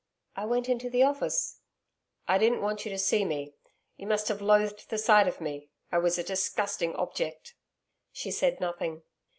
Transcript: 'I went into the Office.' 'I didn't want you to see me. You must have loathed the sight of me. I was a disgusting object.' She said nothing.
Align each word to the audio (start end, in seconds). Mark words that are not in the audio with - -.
'I 0.35 0.45
went 0.45 0.67
into 0.67 0.89
the 0.89 1.03
Office.' 1.03 1.59
'I 2.27 2.39
didn't 2.39 2.63
want 2.63 2.85
you 2.85 2.89
to 2.89 2.97
see 2.97 3.23
me. 3.23 3.53
You 3.97 4.07
must 4.07 4.29
have 4.29 4.41
loathed 4.41 4.89
the 4.89 4.97
sight 4.97 5.27
of 5.27 5.39
me. 5.39 5.69
I 5.91 5.99
was 5.99 6.17
a 6.17 6.23
disgusting 6.23 6.95
object.' 6.95 7.53
She 8.11 8.31
said 8.31 8.59
nothing. 8.59 9.03